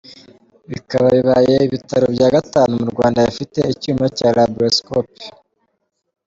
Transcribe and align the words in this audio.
bikaba 0.71 1.07
bibaye 1.15 1.55
ibitaro 1.67 2.05
bya 2.15 2.27
gatanu 2.35 2.71
mu 2.81 2.87
Rwanda 2.93 3.19
bifite 3.27 3.59
icyuma 3.73 4.05
cya 4.17 4.29
Laparoscopy. 4.37 5.25